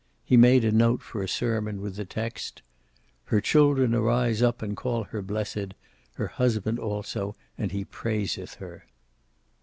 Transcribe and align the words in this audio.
He 0.25 0.35
made 0.35 0.65
a 0.65 0.71
note 0.71 1.03
for 1.03 1.21
a 1.21 1.29
sermon, 1.29 1.79
with 1.79 1.95
the 1.95 2.05
text: 2.05 2.63
"Her 3.25 3.39
children 3.39 3.93
arise 3.93 4.41
up, 4.41 4.63
and 4.63 4.75
call 4.75 5.03
her 5.03 5.21
blessed; 5.21 5.75
her 6.13 6.25
husband 6.27 6.79
also, 6.79 7.35
and 7.55 7.71
he 7.71 7.85
praiseth 7.85 8.55
her." 8.55 8.87